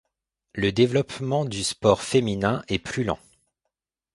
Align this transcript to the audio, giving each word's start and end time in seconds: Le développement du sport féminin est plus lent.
Le 0.55 0.71
développement 0.71 1.45
du 1.45 1.63
sport 1.63 2.01
féminin 2.01 2.63
est 2.69 2.79
plus 2.79 3.03
lent. 3.03 3.19